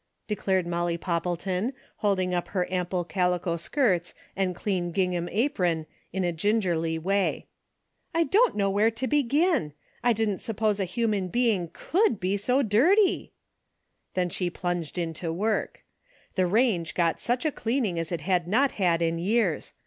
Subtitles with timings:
[0.27, 6.23] "declared Molly Poppleton, holding up her am ple calico skirts and clean gingham apron in
[6.23, 7.45] a gingerly way.''
[8.13, 9.73] 1 don't know where to be gin.
[10.03, 13.29] I didn't suppose a human being could be so dirty I"
[14.15, 15.85] Then she plunged into work.
[16.33, 19.71] The range got such a cleaning as it had not had in years.